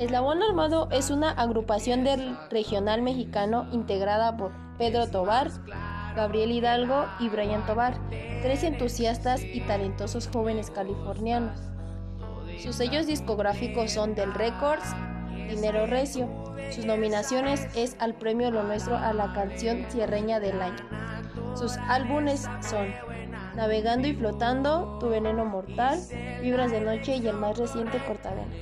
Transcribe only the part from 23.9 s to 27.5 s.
y Flotando, Tu Veneno Mortal, Vibras de Noche y el